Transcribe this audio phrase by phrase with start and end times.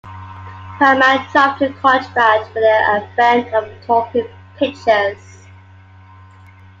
[0.79, 4.27] Paramount dropped her contract with the advent of talking
[4.57, 5.45] pictures.